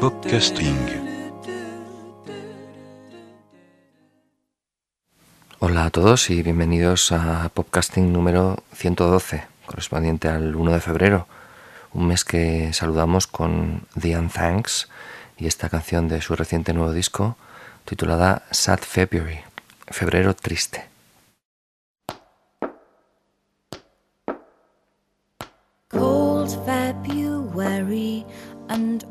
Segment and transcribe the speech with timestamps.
[0.00, 0.78] Podcasting.
[5.58, 11.26] Hola a todos y bienvenidos a Podcasting número 112, correspondiente al 1 de febrero,
[11.92, 14.88] un mes que saludamos con The Unthanks
[15.36, 17.36] y esta canción de su reciente nuevo disco
[17.84, 19.40] titulada Sad February,
[19.86, 20.88] Febrero Triste.
[25.90, 28.24] Cold February
[28.70, 29.04] and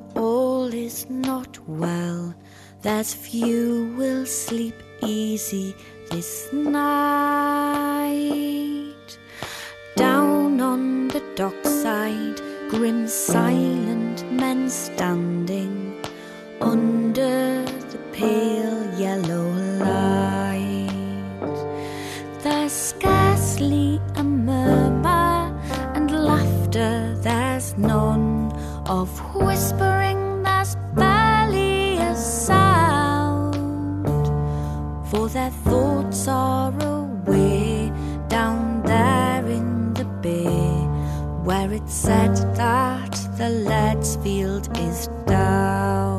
[0.89, 2.33] is not well.
[2.81, 4.73] There's few will sleep
[5.03, 5.75] easy
[6.09, 6.89] this night.
[9.95, 12.39] Down on the dockside,
[12.71, 15.75] grim silent men standing
[16.59, 19.47] under the pale yellow
[19.89, 21.59] light.
[22.43, 25.37] There's scarcely a murmur
[25.95, 28.51] and laughter, there's none
[28.97, 29.98] of whispering,
[35.33, 37.91] Their thoughts are away
[38.29, 40.87] down there in the bay,
[41.43, 46.18] where it's said that the lead's field is down.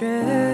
[0.00, 0.47] The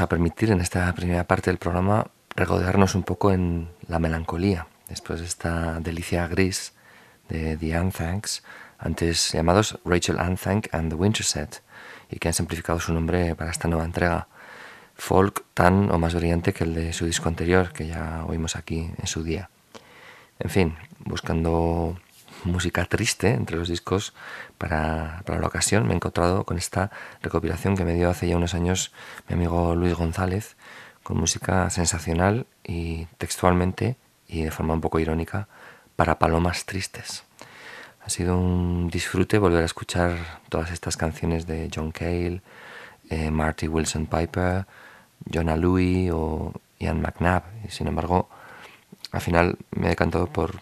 [0.00, 5.20] a permitir en esta primera parte del programa regodearnos un poco en la melancolía, después
[5.20, 6.72] de esta delicia gris
[7.28, 8.42] de The Anthanks,
[8.78, 11.62] antes llamados Rachel Anthank and the Winterset,
[12.10, 14.28] y que han simplificado su nombre para esta nueva entrega.
[14.94, 18.90] Folk tan o más brillante que el de su disco anterior, que ya oímos aquí
[18.96, 19.50] en su día.
[20.38, 21.98] En fin, buscando
[22.44, 24.14] música triste entre los discos
[24.58, 26.90] para, para, la ocasión, me he encontrado con esta
[27.22, 28.92] recopilación que me dio hace ya unos años
[29.28, 30.56] mi amigo Luis González,
[31.02, 33.96] con música sensacional y textualmente
[34.28, 35.48] y de forma un poco irónica
[35.94, 37.24] para palomas tristes.
[38.04, 42.40] Ha sido un disfrute volver a escuchar todas estas canciones de John Cale,
[43.10, 44.66] eh, Marty Wilson Piper,
[45.32, 47.42] Jonah Louie o Ian McNabb.
[47.64, 48.28] Y sin embargo,
[49.12, 50.60] al final me he decantado por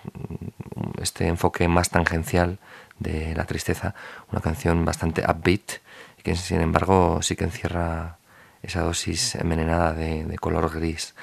[1.05, 2.59] este enfoque más tangencial
[2.99, 3.95] de la tristeza,
[4.33, 5.85] una canción bastante upbeat
[6.25, 8.17] que sin embargo sí que encierra
[8.62, 11.15] esa dosis envenenada de, color gris.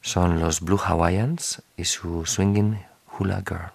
[0.00, 2.80] Son los Blue Hawaiians y su Swinging
[3.18, 3.72] Hula Girl.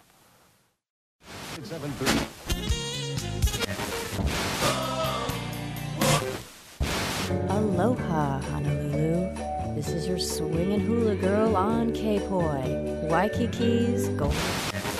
[7.49, 9.29] Aloha, Honolulu.
[9.75, 13.09] This is your swinging hula girl on K-Poi.
[13.09, 14.92] Waikiki's Gold.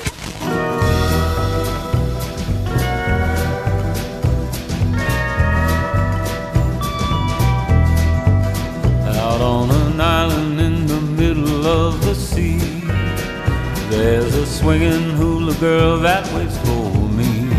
[9.24, 12.60] Out on an island in the middle of the sea,
[13.90, 17.50] there's a swinging hula girl that waits for me.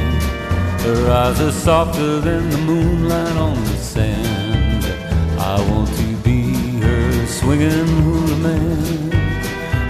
[0.85, 4.85] Her eyes are softer than the moonlight on the sand.
[5.41, 9.11] I want to be her swinging hula man.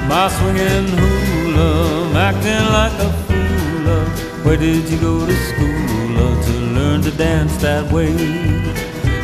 [0.08, 3.88] My swinging hula, acting like a fool.
[3.88, 4.04] uh,
[4.44, 8.12] Where did you go to school uh, to learn to dance that way?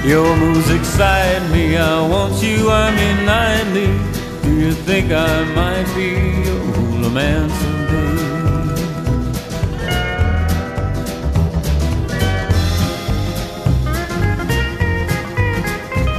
[0.06, 1.76] Your moves excite me.
[1.76, 4.42] I want you, I'm in 90.
[4.42, 6.14] Do you think I might be
[6.48, 7.80] a hula man someday?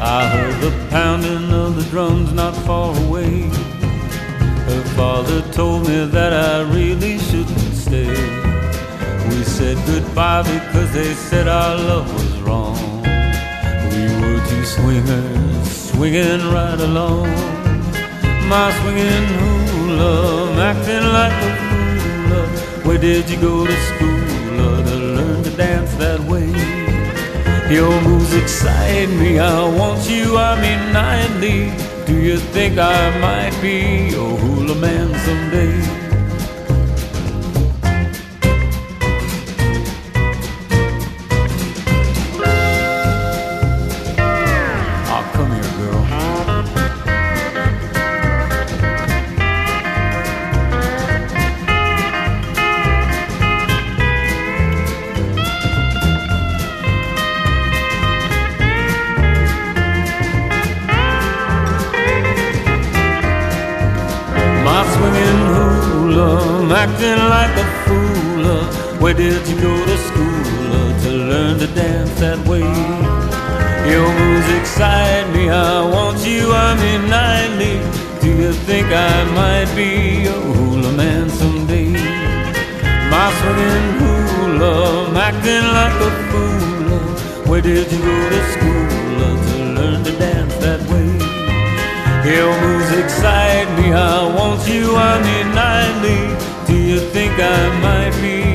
[0.04, 3.50] I heard the pounding of the drums not far away.
[5.52, 8.08] Told me that I really shouldn't stay.
[9.28, 12.78] We said goodbye because they said our love was wrong.
[13.92, 17.28] We were two swingers swinging right along.
[18.48, 22.88] My swinging hula, acting like a fool.
[22.88, 26.48] Where did you go to school to learn to dance that way?
[27.70, 29.38] Your moves excite me.
[29.38, 30.38] I want you.
[30.38, 31.91] I mean 90.
[32.12, 36.11] Do you think I might be a hula man someday?
[69.12, 70.44] Where did you go to school
[71.04, 72.64] to learn to dance that way?
[73.92, 75.50] Your moves excite me.
[75.50, 76.50] I want you.
[76.54, 78.22] I'm in 90.
[78.22, 81.92] Do you think I might be a hula man someday?
[83.12, 87.52] My swinging hula, acting like a fool.
[87.52, 88.88] Where did you go to school
[89.44, 91.12] to learn to dance that way?
[92.32, 93.92] Your moves excite me.
[93.92, 94.96] I want you.
[94.96, 96.72] I'm in 90.
[96.72, 98.51] Do you think I might be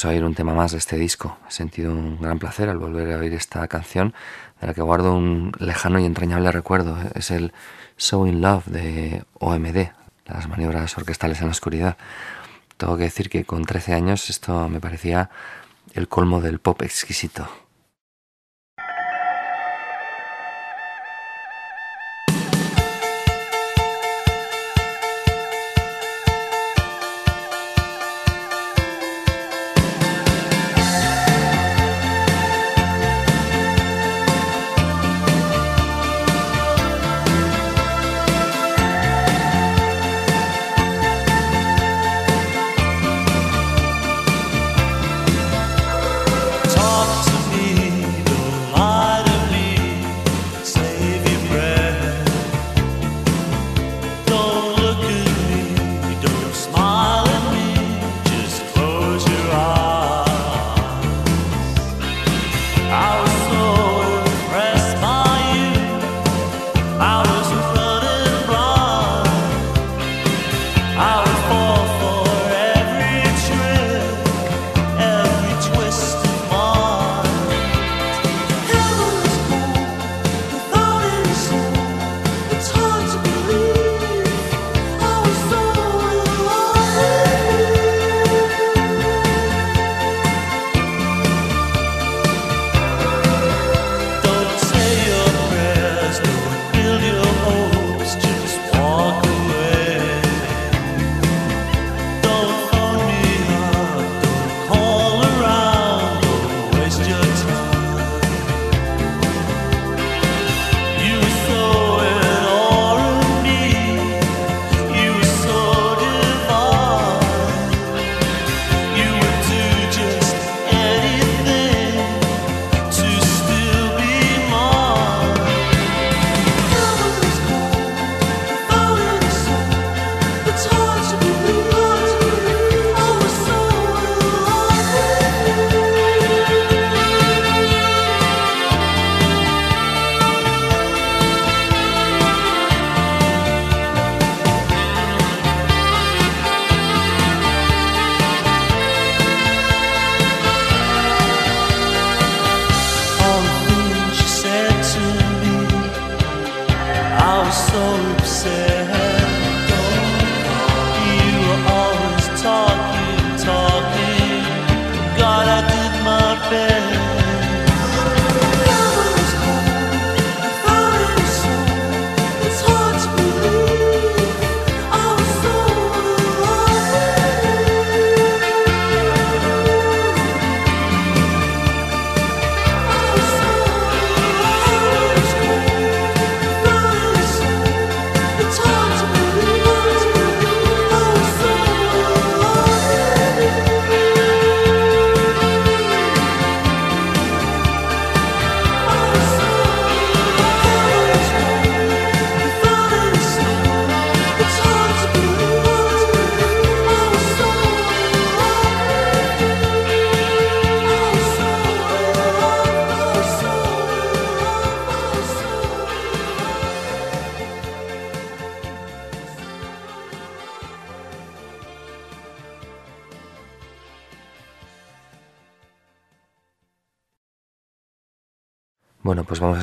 [0.00, 1.36] Vamos a oír un tema más de este disco.
[1.46, 4.14] He sentido un gran placer al volver a oír esta canción,
[4.58, 6.96] de la que guardo un lejano y entrañable recuerdo.
[7.14, 7.52] Es el
[7.98, 9.90] So in Love de OMD,
[10.24, 11.98] las maniobras orquestales en la oscuridad.
[12.78, 15.28] Tengo que decir que con 13 años esto me parecía
[15.92, 17.46] el colmo del pop exquisito.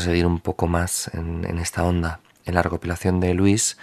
[0.07, 2.21] Seguir un poco más en, esta onda.
[2.45, 3.77] En la recopilación de Luis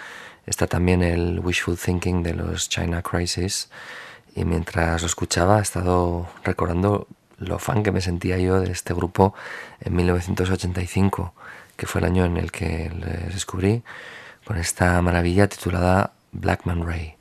[0.46, 3.68] está también el Wishful Thinking de los China Crisis
[4.34, 8.94] y mientras lo escuchaba he estado recordando lo fan que me sentía yo de este
[8.94, 9.34] grupo
[9.80, 11.34] en 1985,
[11.76, 13.82] que fue el año en el que les descubrí
[14.46, 17.16] con esta maravilla titulada Blackman Ray.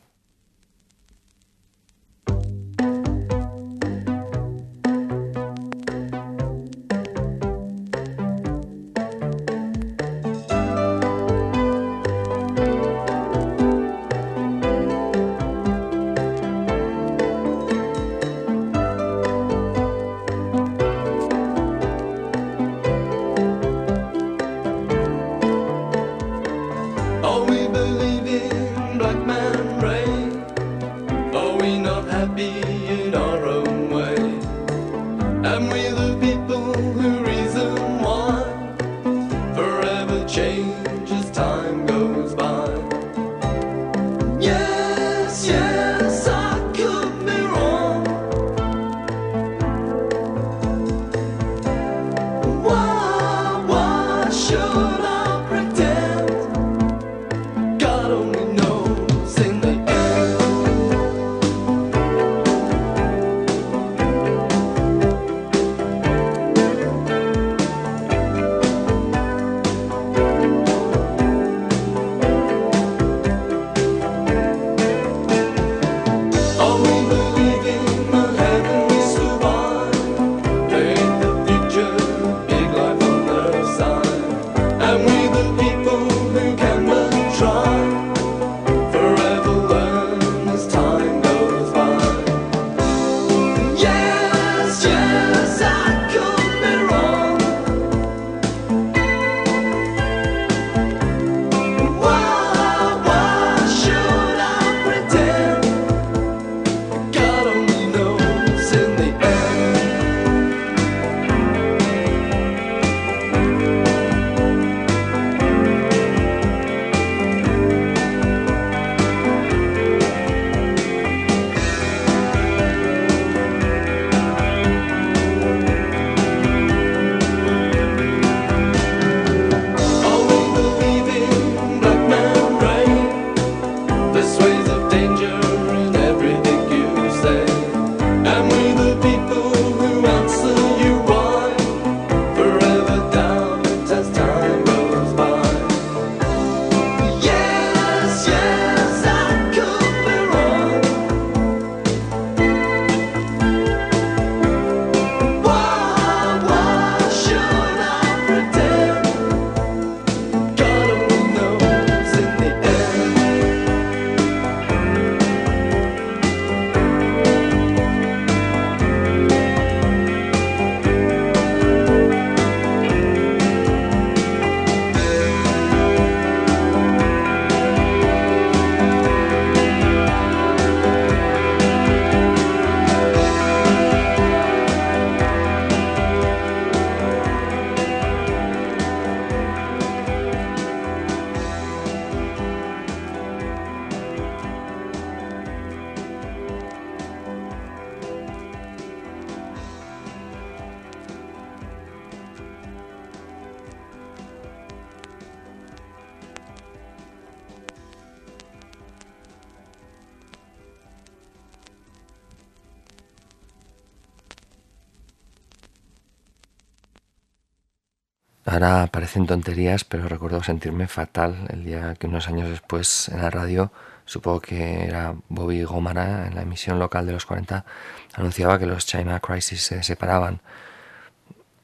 [218.54, 223.32] Ahora parecen tonterías, pero recuerdo sentirme fatal el día que unos años después en la
[223.32, 223.72] radio,
[224.06, 227.66] supongo que era Bobby Gomara en la emisión local de los 40,
[228.14, 230.42] anunciaba que los China Crisis se separaban.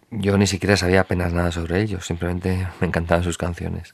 [0.10, 3.94] Yo ni siquiera sabía apenas nada sobre ellos, simplemente me encantaban sus canciones.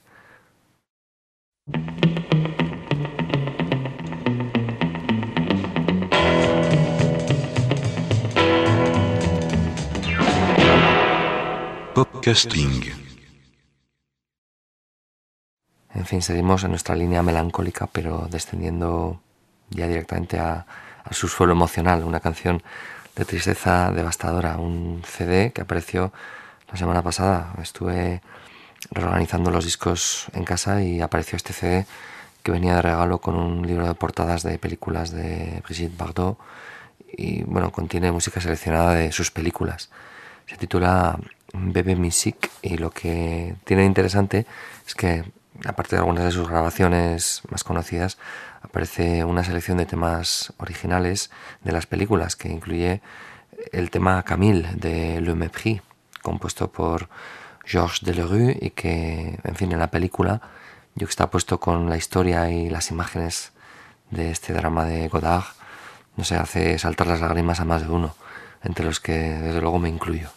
[12.26, 12.82] Podcasting.
[15.94, 19.20] En fin, seguimos en nuestra línea melancólica, pero descendiendo
[19.70, 20.66] ya directamente a,
[21.12, 22.64] su suelo emocional, una canción
[23.14, 26.12] de tristeza devastadora, un CD que apareció
[26.68, 27.54] la semana pasada.
[27.62, 28.22] Estuve
[28.90, 31.86] reorganizando los discos en casa y apareció este CD
[32.42, 36.36] que venía de regalo con un libro de portadas de películas de Brigitte Bardot
[37.16, 39.90] y bueno, contiene música seleccionada de sus películas.
[40.46, 41.20] Se titula
[41.52, 44.46] Bebe Music y lo que tiene interesante
[44.86, 45.24] es que
[45.64, 48.18] aparte de algunas de sus grabaciones más conocidas,
[48.62, 51.30] aparece una selección de temas originales
[51.62, 53.00] de las películas que incluye
[53.72, 55.80] el tema Camille de Le Mépris,
[56.22, 57.08] compuesto por
[57.64, 60.40] Georges Delerue y que, en fin, en la película,
[60.94, 63.52] yo que está puesto con la historia y las imágenes
[64.10, 65.44] de este drama de Godard,
[66.16, 68.14] no sé, hace saltar las lágrimas a más de uno,
[68.62, 70.30] entre los que desde luego me incluyo.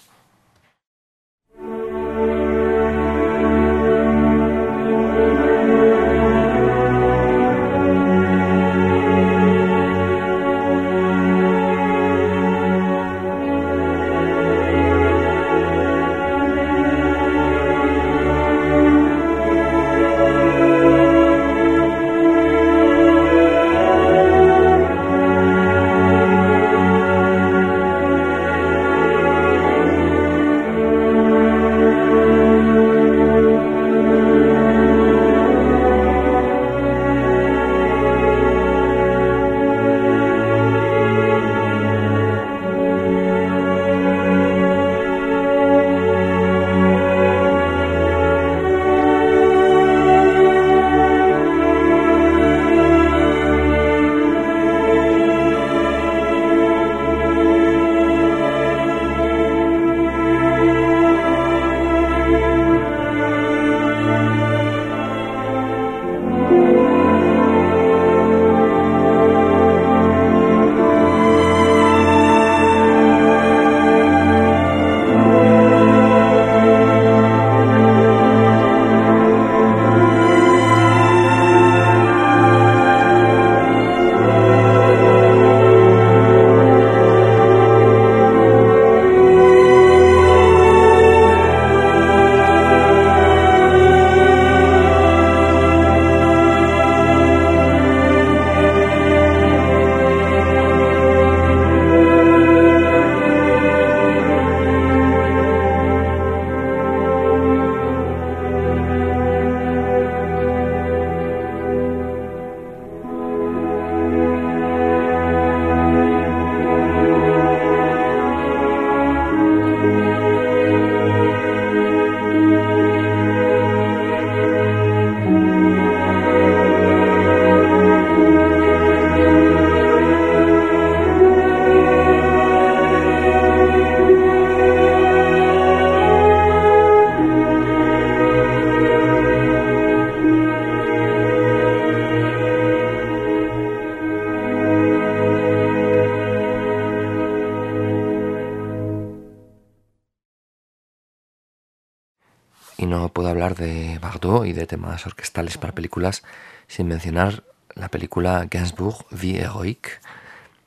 [154.70, 156.24] Temas orquestales para películas
[156.68, 157.44] sin mencionar
[157.76, 160.00] la película Gainsbourg Vie Héroïque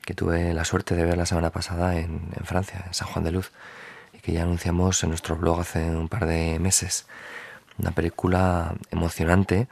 [0.05, 3.31] que tuve la suerte de ver la semana pasada en, Francia, en San Juan de
[3.31, 3.51] Luz,
[4.13, 7.05] y que ya anunciamos en nuestro blog hace un par de meses.
[7.77, 9.67] Una película emocionante,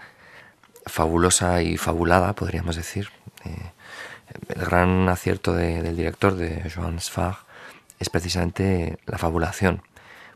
[0.86, 3.10] fabulosa y fabulada, podríamos decir.
[3.46, 3.72] Eh,
[4.56, 7.40] el gran acierto del director, de Joan Sfar,
[8.00, 9.84] es precisamente la fabulación.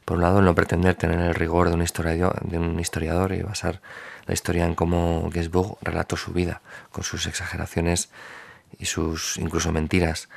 [0.06, 1.82] Por un lado, no pretender tener el rigor de un
[2.80, 3.82] historiador, y basar
[4.28, 8.10] la historia en cómo Gainsbourg relató su vida, con sus exageraciones
[8.78, 10.30] y sus incluso mentiras.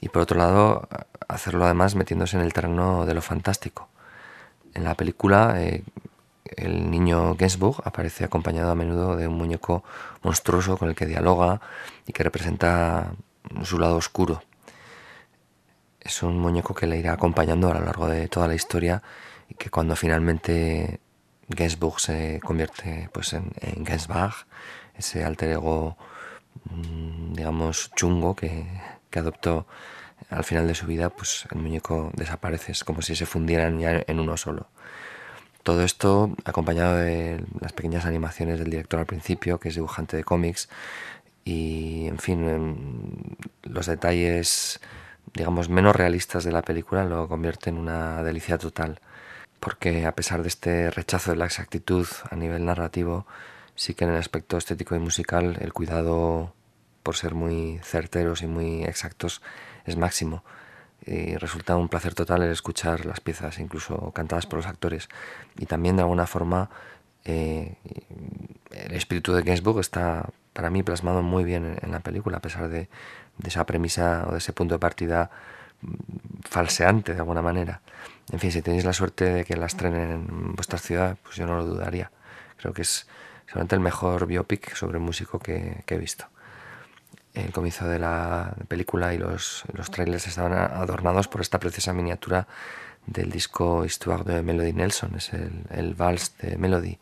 [0.00, 0.88] Y por otro lado,
[1.26, 3.88] hacerlo además metiéndose en el terreno de lo fantástico.
[4.74, 5.82] En la película, eh,
[6.44, 9.82] el niño Gainsbourg aparece acompañado a menudo de un muñeco
[10.22, 11.60] monstruoso con el que dialoga
[12.06, 13.12] y que representa
[13.64, 14.42] su lado oscuro.
[16.06, 19.02] Es un muñeco que le irá acompañando a lo largo de toda la historia
[19.48, 21.00] y que cuando finalmente
[21.48, 24.46] Gainsbourg se convierte pues, en, en Gainsbach,
[24.96, 25.96] ese alter ego,
[26.70, 28.66] mm, digamos, chungo que,
[29.10, 29.66] que adoptó
[30.30, 34.04] al final de su vida, pues el muñeco desaparece, es como si se fundieran ya
[34.06, 34.68] en uno solo.
[35.64, 40.22] Todo esto acompañado de las pequeñas animaciones del director al principio, que es dibujante de
[40.22, 40.68] cómics,
[41.44, 44.80] y en fin, los detalles,
[45.36, 49.00] digamos, menos realistas de la película lo convierte en una delicia total,
[49.60, 53.26] porque a pesar de este rechazo de la exactitud a nivel narrativo,
[53.74, 56.54] sí que en el aspecto estético y musical el cuidado
[57.02, 59.42] por ser muy certeros y muy exactos
[59.84, 60.42] es máximo.
[61.04, 65.08] Y resulta un placer total el escuchar las piezas, incluso cantadas por los actores.
[65.56, 66.68] Y también de alguna forma
[67.24, 67.76] eh,
[68.72, 72.68] el espíritu de Gainsbourg está para mí plasmado muy bien en, la película, a pesar
[72.68, 72.88] de,
[73.44, 75.30] esa premisa o de ese punto de partida
[75.82, 75.94] mm,
[76.48, 77.80] falseante de alguna manera.
[78.32, 81.46] En fin, si tenéis la suerte de que la estrenen en vuestra ciudad, pues yo
[81.46, 82.10] no lo dudaría.
[82.56, 83.06] Creo que es
[83.46, 86.26] seguramente el mejor biopic sobre músico que he visto
[87.36, 92.46] el comienzo de la película y los, los trailers estaban adornados por esta preciosa miniatura
[93.06, 96.98] del disco Histoire de Melody Nelson, es el, el vals de Melody,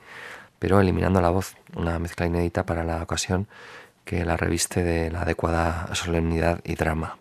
[0.58, 3.46] pero eliminando la voz, una mezcla inédita para la ocasión
[4.04, 7.18] que la reviste de la adecuada solemnidad y drama.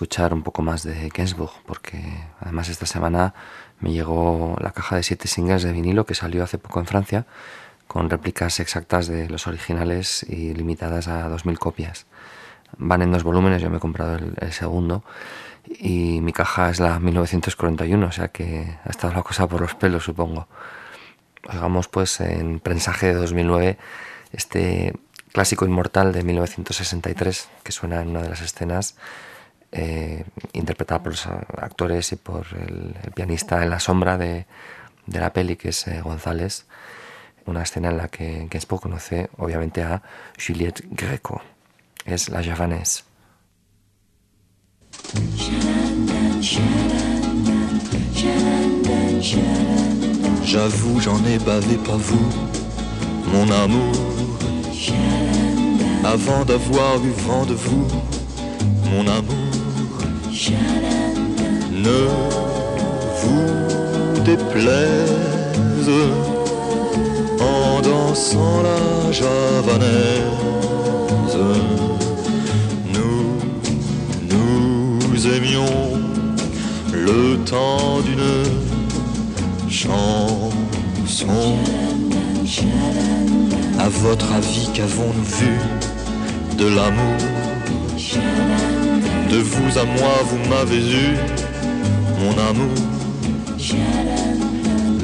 [0.00, 2.02] Escuchar un poco más de Gainsbourg, porque
[2.40, 3.34] además esta semana
[3.80, 7.26] me llegó la caja de siete singles de vinilo que salió hace poco en Francia,
[7.86, 12.06] con réplicas exactas de los originales y limitadas a 2.000 copias.
[12.78, 15.04] Van en dos volúmenes, yo me he comprado el, segundo,
[15.68, 19.74] y mi caja es la 1941, o sea que ha estado la cosa por los
[19.74, 20.48] pelos, supongo.
[21.46, 23.76] Hagamos pues en prensaje de 2009
[24.32, 24.94] este
[25.30, 28.96] clásico inmortal de 1963 que suena en una de las escenas
[29.72, 34.46] eh, interpretada por los actores y por el, pianista en la sombra de,
[35.06, 36.66] la peli, que es eh, González,
[37.46, 40.02] una escena en la que Gainsbourg conoce obviamente a
[40.38, 41.42] Juliette Greco,
[42.04, 43.04] es la javanaise.
[50.44, 52.28] J'avoue, j'en ai bavé pas vous,
[53.32, 53.92] mon amour.
[56.04, 57.86] Avant d'avoir eu vent de vous,
[58.90, 59.59] mon amour.
[60.48, 62.08] Ne
[63.20, 65.90] vous déplaise
[67.40, 70.30] en dansant la javanaise.
[72.94, 73.38] Nous,
[74.30, 76.00] nous aimions
[76.92, 80.50] le temps d'une chanson.
[83.78, 85.58] À votre avis, qu'avons-nous vu
[86.56, 87.39] de l'amour?
[89.30, 91.16] De vous à moi, vous m'avez eu,
[92.18, 92.74] mon amour.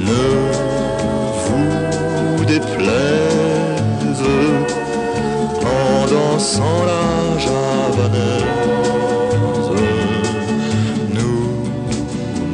[0.00, 0.26] Ne
[1.44, 4.24] vous déplaise
[5.62, 8.44] en dansant la javanaise.
[11.14, 11.42] Nous,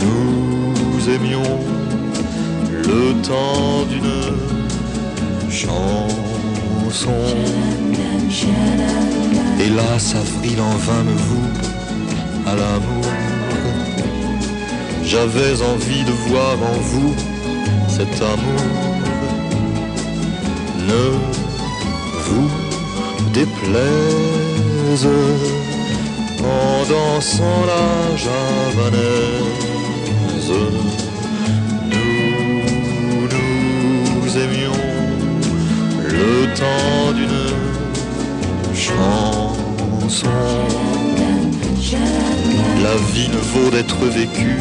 [0.01, 1.59] nous aimions
[2.71, 6.13] le temps d'une chanson.
[9.73, 11.62] Glace avril en vain me voue
[15.05, 17.15] J'avais envie de voir en vous
[17.87, 18.65] cet amour.
[20.89, 21.05] Ne
[22.25, 22.51] vous
[23.35, 25.07] déplaise
[26.43, 29.53] en dansant la javanaise.
[31.91, 33.29] Nous
[34.15, 34.81] nous aimions
[36.09, 37.53] le temps d'une
[38.75, 40.29] chanson.
[42.92, 44.59] La vie ne vaut d'être vécue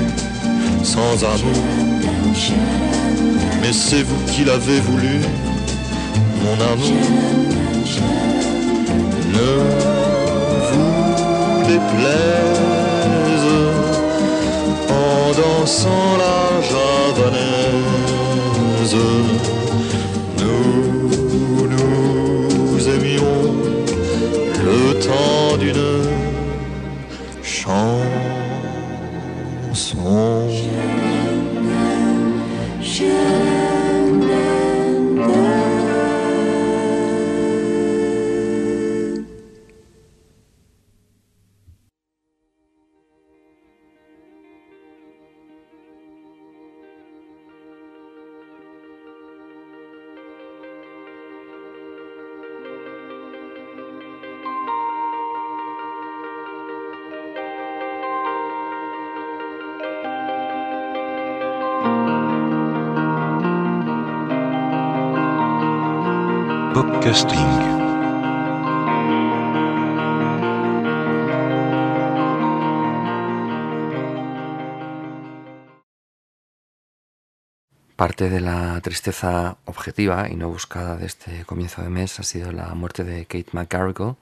[0.83, 1.63] sans amour.
[3.61, 5.19] Mais c'est vous qui l'avez voulu,
[6.41, 7.03] mon amour.
[9.37, 9.51] Ne
[10.69, 13.49] vous déplaise
[14.89, 16.30] en dansant la
[78.01, 82.51] Parte de la tristeza objetiva y no buscada de este comienzo de mes ha sido
[82.51, 84.15] la muerte de Kate McGarrigle,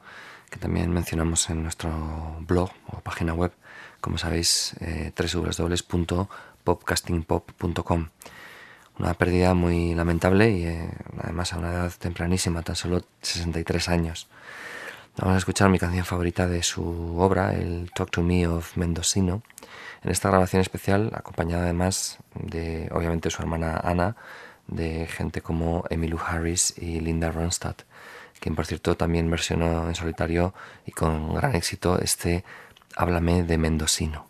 [0.50, 1.90] que también mencionamos en nuestro
[2.42, 3.54] blog o página web,
[4.02, 8.10] como sabéis, eh, www.popcastingpop.com.
[9.00, 10.90] Una pérdida muy lamentable y eh,
[11.24, 14.28] además a una edad tempranísima, tan solo 63 años.
[15.16, 19.42] Vamos a escuchar mi canción favorita de su obra, el Talk to Me of Mendocino,
[20.04, 24.16] en esta grabación especial, acompañada además de, obviamente, su hermana Ana,
[24.68, 27.82] de gente como Emmylou Harris y Linda Ronstadt,
[28.40, 30.54] quien por cierto también versionó en solitario
[30.86, 32.44] y con gran éxito este
[32.96, 34.29] Háblame de Mendocino.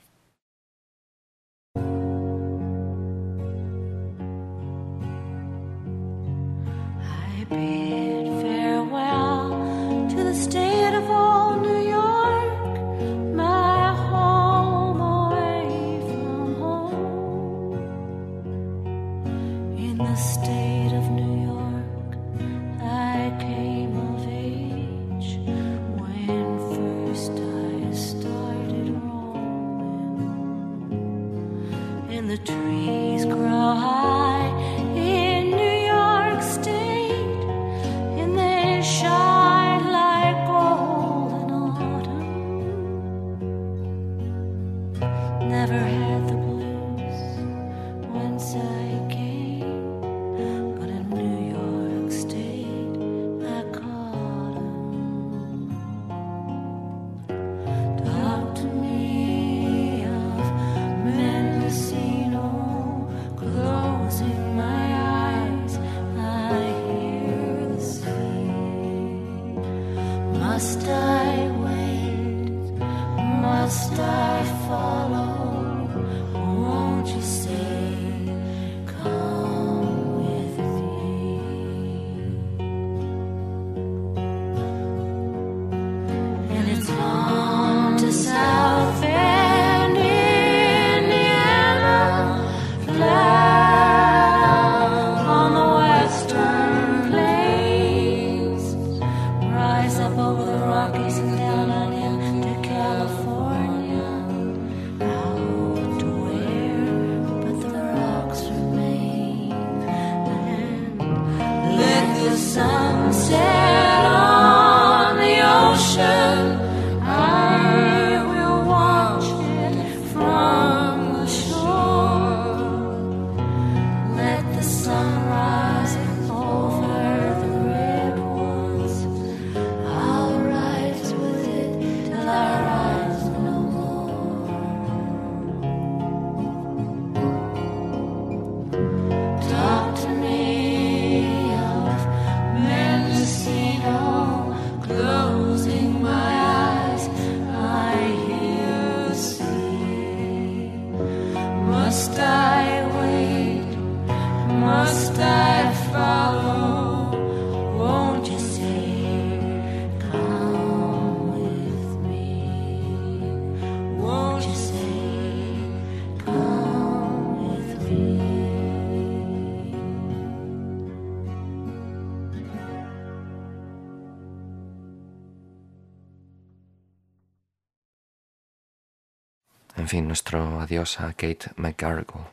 [179.80, 182.28] En fin, nuestro adiós a Kate McGarrigle.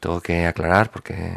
[0.00, 1.32] Tengo que aclarar, porque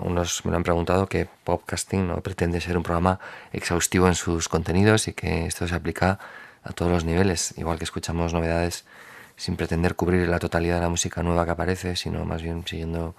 [0.00, 3.18] unos me lo han preguntado, que Podcasting no pretende ser un programa
[3.52, 6.20] exhaustivo en sus contenidos y que esto se aplica
[6.62, 8.84] a todos los niveles, igual que escuchamos novedades
[9.34, 13.16] sin pretender cubrir la totalidad de la música nueva que aparece, sino más bien siguiendo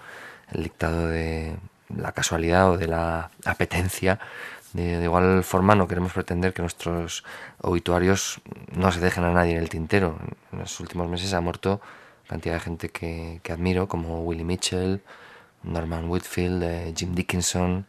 [0.50, 1.58] el dictado de
[1.94, 4.18] la casualidad o de la apetencia.
[4.74, 7.24] De, igual forma no queremos pretender que nuestros
[7.62, 8.42] obituarios
[8.76, 10.18] no se dejen a nadie en el tintero.
[10.52, 11.80] En los últimos meses ha muerto
[12.28, 15.02] cantidad de gente que, admiro, como Willie Mitchell,
[15.62, 17.86] Norman Whitfield, eh, Jim Dickinson,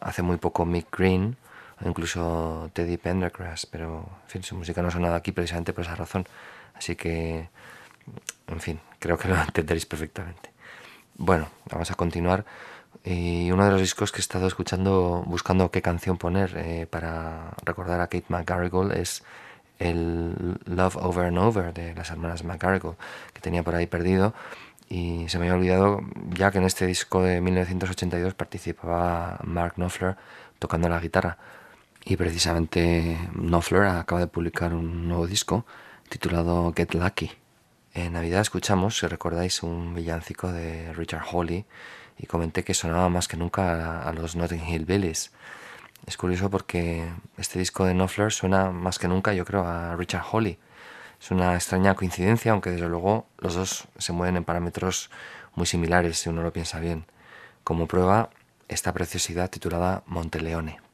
[0.00, 1.36] hace muy poco Mick Green,
[1.84, 5.94] incluso Teddy Pendergrass, pero en fin, su música no ha sonado aquí precisamente por esa
[5.94, 6.26] razón.
[6.74, 7.48] Así que,
[8.46, 10.50] en fin, creo que lo entenderéis perfectamente.
[11.16, 12.44] Bueno, vamos a continuar.
[13.04, 17.54] Y uno de los discos que he estado escuchando, buscando qué canción poner eh, para
[17.64, 19.22] recordar a Kate McGarrigle es
[19.78, 22.96] el Love Over and Over de las hermanas McGarrigle,
[23.32, 24.34] que tenía por ahí perdido.
[24.88, 30.16] Y se me había olvidado ya que en este disco de 1982 participaba Mark Knopfler
[30.58, 31.38] tocando la guitarra.
[32.04, 35.64] Y precisamente Knopfler acaba de publicar un nuevo disco
[36.08, 37.30] titulado Get Lucky.
[37.94, 41.64] En Navidad escuchamos, si recordáis, un villancico de Richard Hawley
[42.20, 45.32] y comenté que sonaba más que nunca a, los Notting Hill Billies.
[46.06, 47.08] Es curioso porque
[47.38, 50.58] este disco de Knopfler suena más que nunca, yo creo, a Richard Hawley.
[51.20, 55.10] Es una extraña coincidencia, aunque desde luego los dos se mueven en parámetros
[55.54, 57.06] muy similares si uno lo piensa bien.
[57.64, 58.30] Como prueba,
[58.68, 60.89] esta preciosidad titulada Monteleone.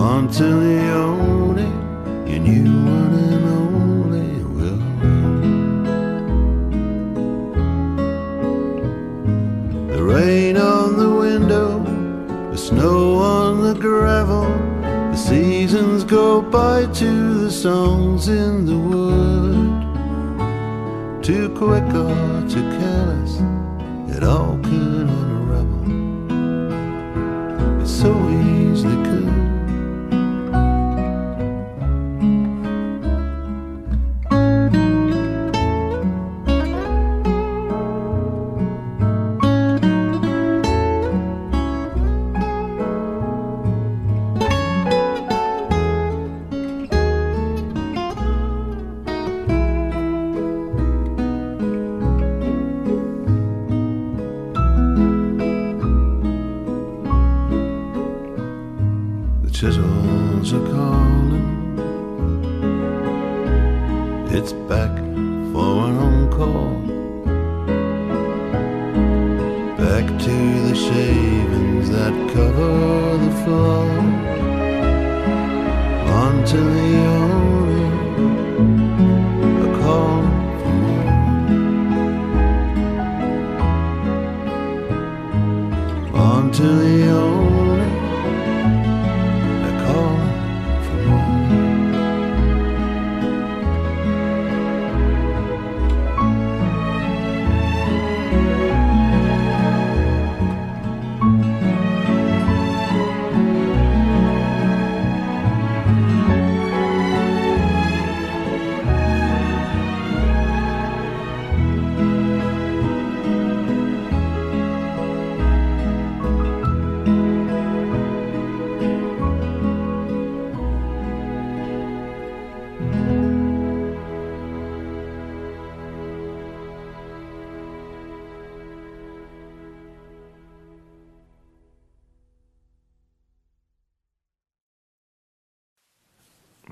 [0.00, 1.68] Monteleone,
[2.26, 4.80] in you one and only will.
[9.94, 11.84] The rain on the window,
[12.50, 14.48] the snow on the gravel.
[15.10, 19.68] The seasons go by to the songs in the wood.
[21.22, 22.29] Too quick or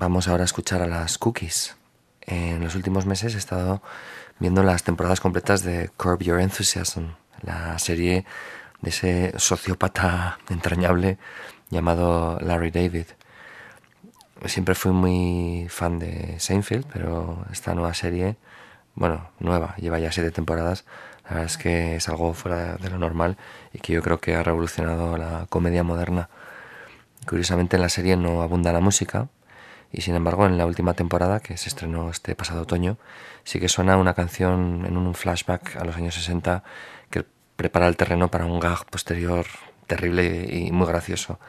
[0.09, 1.77] Vamos ahora a escuchar a las Cookies.
[2.21, 3.83] En los últimos meses he estado
[4.39, 7.11] viendo las temporadas completas de Curb Your Enthusiasm,
[7.43, 8.25] la serie
[8.81, 11.19] de ese sociópata entrañable
[11.69, 13.05] llamado Larry David.
[14.45, 18.35] Siempre fui muy fan de Seinfeld, pero esta nueva serie,
[18.95, 20.85] bueno, nueva, lleva ya siete temporadas,
[21.25, 23.37] la verdad es que es algo fuera de lo normal
[23.73, 26.29] y que yo creo que ha revolucionado la comedia moderna.
[27.27, 29.29] Curiosamente en la serie no abunda la música
[29.91, 32.97] y sin embargo en la última temporada, que se estrenó este pasado otoño,
[33.43, 36.63] sí que suena una canción en un flashback a los años 60
[37.09, 37.25] que
[37.55, 39.45] prepara el terreno para un gag posterior
[39.87, 41.39] terrible y muy gracioso.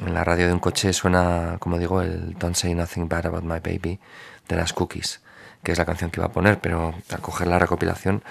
[0.00, 3.44] En la radio de un coche suena, como digo, el Don't Say Nothing Bad About
[3.44, 4.00] My Baby
[4.48, 5.20] de las Cookies,
[5.62, 8.22] que es la canción que iba a poner, pero al coger la recopilación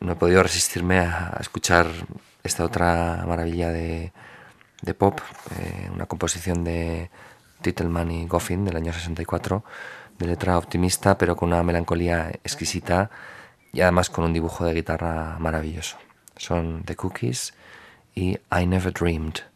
[0.00, 1.86] no he podido resistirme a, escuchar
[2.42, 4.12] esta otra maravilla de,
[4.96, 5.20] pop,
[5.58, 7.10] eh, una composición de
[7.62, 9.64] Titelman y Goffin del año 64,
[10.18, 13.10] de letra optimista pero con una melancolía exquisita
[13.72, 15.96] y además con un dibujo de guitarra maravilloso.
[16.36, 17.54] Son The Cookies
[18.14, 19.51] y I Never Dreamed.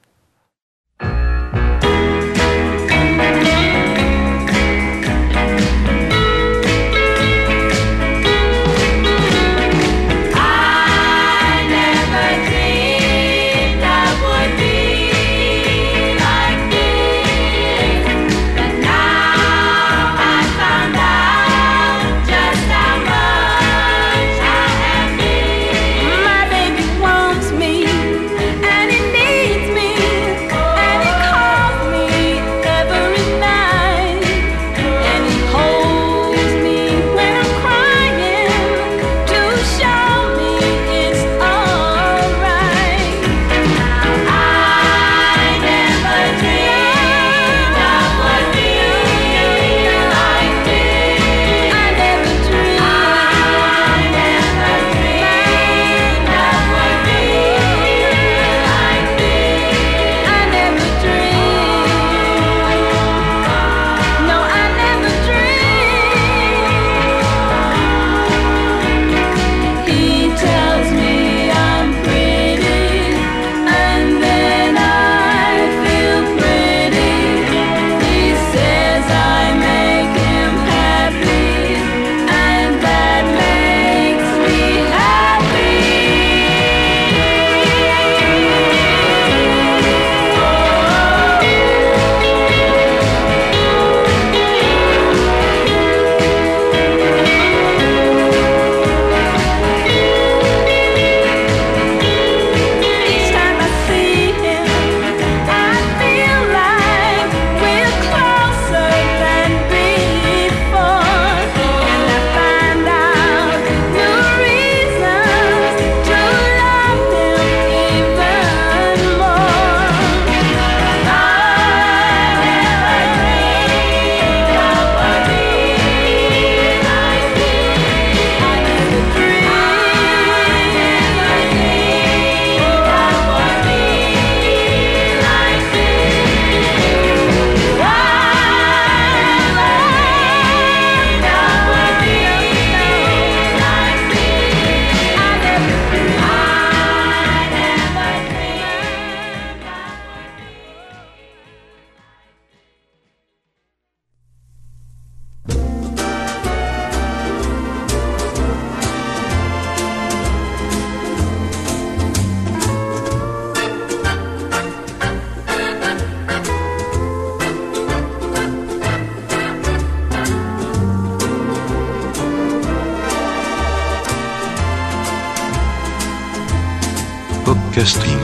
[177.87, 178.16] West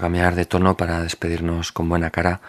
[0.00, 2.40] cambiar de tono para despedirnos con buena cara,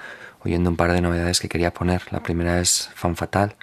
[0.44, 2.04] oyendo un par de novedades que quería poner.
[2.12, 3.56] La primera es Fan Fatal,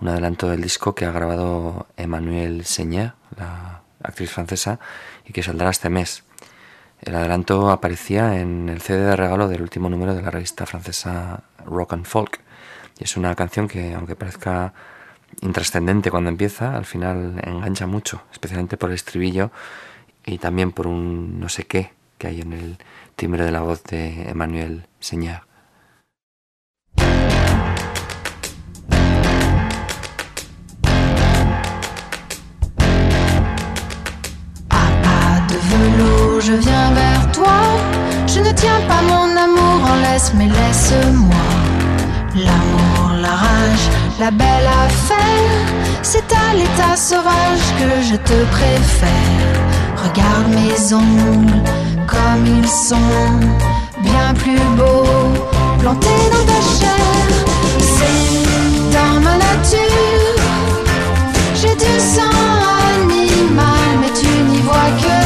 [0.00, 4.78] un adelanto del disco que ha grabado Emmanuel Seigner, la actriz francesa,
[5.26, 6.24] y que saldrá este mes.
[7.00, 11.42] El adelanto aparecía en el CD de regalo del último número de la revista francesa
[11.66, 12.40] Rock and Folk.
[12.98, 14.72] Y es una canción que, aunque parezca
[15.42, 19.50] intrascendente cuando empieza, al final engancha mucho, especialmente por el estribillo
[20.24, 22.78] y también por un no sé qué que hay en el
[23.16, 25.46] timbre de la voz de Emmanuel Señor.
[35.48, 37.60] de velours, je viens vers toi.
[38.26, 41.48] Je ne tiens pas mon amour en laisse, mais laisse-moi.
[42.46, 43.86] L'amour, la rage,
[44.18, 45.66] la belle affaire,
[46.02, 49.54] c'est à l'état sauvage que je te préfère.
[50.04, 51.62] Regarde mes ongles
[52.06, 52.96] comme ils sont,
[54.02, 55.04] bien plus beaux,
[55.80, 57.26] plantés dans ta chair.
[57.78, 60.42] C'est dans ma nature,
[61.54, 62.40] j'ai du sang
[62.94, 65.23] animal, mais tu n'y vois que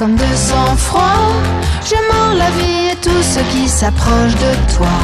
[0.00, 1.28] comme de sang-froid,
[1.84, 4.96] je mords la vie et tout ce qui s'approche de toi.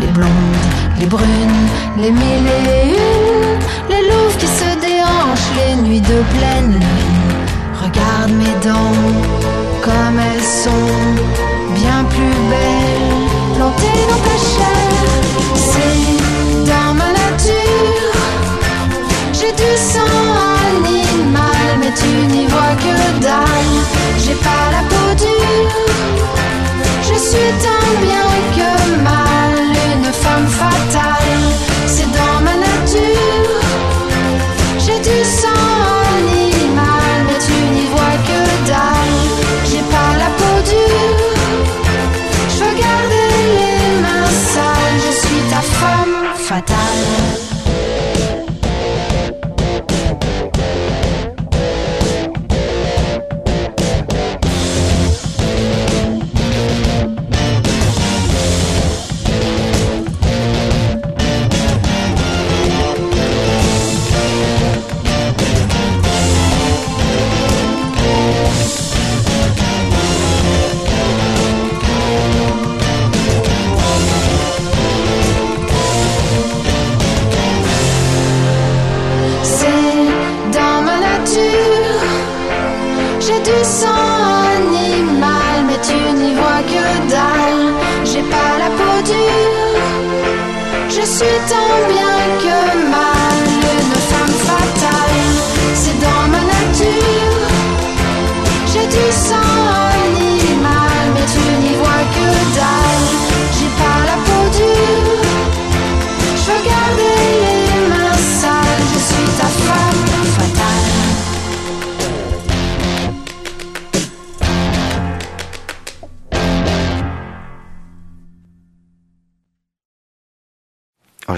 [0.00, 0.66] Les blondes,
[0.98, 1.66] les brunes,
[1.98, 3.58] les mille et une,
[3.90, 7.34] les louves qui se déhanchent les nuits de pleine lune.
[7.82, 9.02] Regarde mes dents,
[9.82, 10.94] comme elles sont
[11.74, 14.88] bien plus belles, plantées dans ta chair.
[15.70, 18.16] C'est dans ma nature,
[19.34, 20.16] j'ai du sang
[20.70, 21.03] animal,
[21.84, 23.76] mais tu n'y vois que dalle.
[24.18, 25.70] J'ai pas la peau dure,
[27.02, 29.54] je suis tant bien que mal,
[29.96, 31.23] une femme fatale.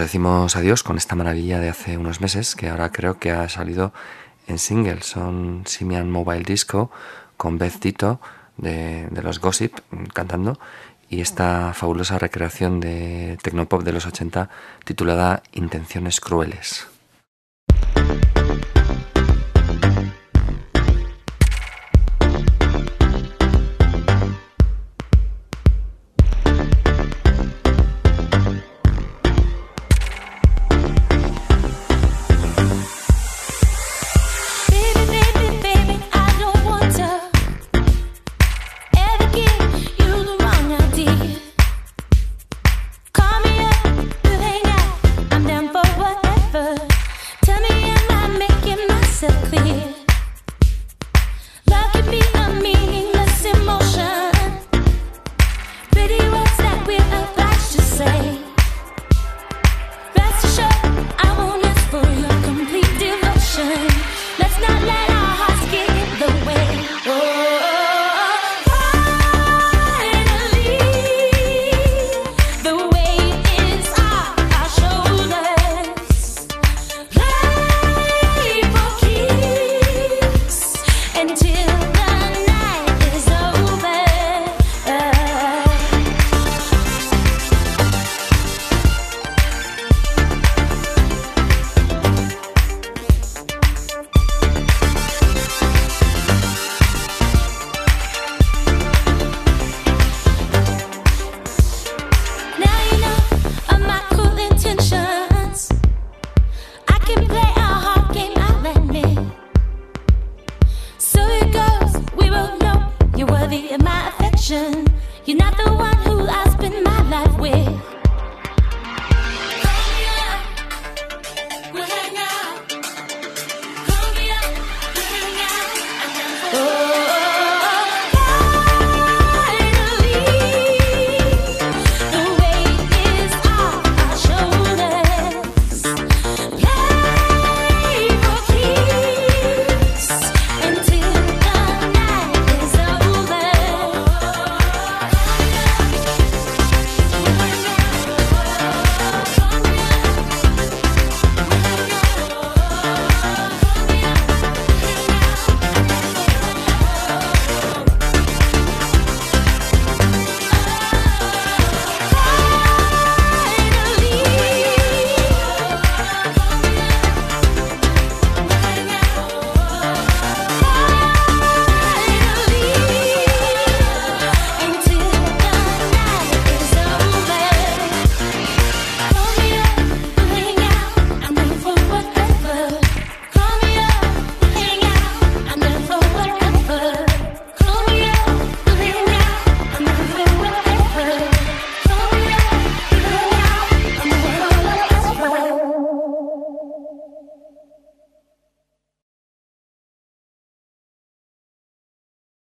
[0.06, 3.92] Decimos adiós con esta maravilla de hace unos meses que ahora creo que ha salido
[4.46, 5.02] en single.
[5.02, 6.92] Son Simian Mobile Disco
[7.36, 8.20] con Beth Tito
[8.56, 9.74] de, de los Gossip
[10.14, 10.60] cantando
[11.10, 14.48] y esta fabulosa recreación de Tecnopop de los 80
[14.84, 16.86] titulada Intenciones Crueles.